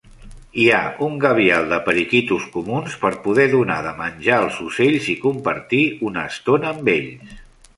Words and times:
Hi 0.59 0.63
ha 0.75 0.77
un 1.07 1.17
gabial 1.25 1.67
de 1.73 1.77
periquitos 1.89 2.47
comuns 2.55 2.95
por 3.03 3.17
poder 3.27 3.45
donar 3.53 3.77
de 3.89 3.91
menjar 4.01 4.41
als 4.47 4.57
ocells 4.69 5.11
i 5.15 5.17
compartir 5.27 5.83
una 6.13 6.25
estona 6.33 6.73
amb 6.73 6.91
ells. 6.97 7.39